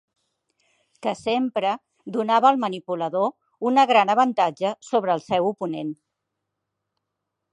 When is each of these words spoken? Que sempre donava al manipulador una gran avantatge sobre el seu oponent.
Que 1.05 1.11
sempre 1.17 1.73
donava 2.15 2.49
al 2.51 2.57
manipulador 2.63 3.29
una 3.71 3.85
gran 3.93 4.13
avantatge 4.15 4.73
sobre 4.89 5.15
el 5.17 5.23
seu 5.27 5.51
oponent. 5.53 5.95